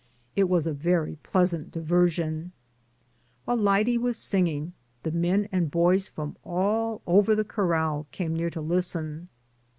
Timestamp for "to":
8.49-8.61